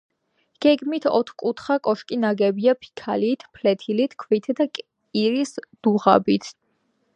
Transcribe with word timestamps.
გეგმით 0.65 1.03
ოთხკუთხა 1.17 1.75
კოშკი 1.87 2.17
ნაგებია 2.23 2.73
ფიქალით, 2.87 3.45
ფლეთილი 3.59 4.09
ქვითა 4.25 4.59
და 4.63 4.69
კირის 4.81 5.55
დუღაბით. 5.65 6.53